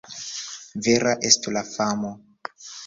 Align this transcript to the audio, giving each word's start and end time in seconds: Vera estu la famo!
Vera 0.87 1.13
estu 1.31 1.57
la 1.59 1.65
famo! 1.71 2.15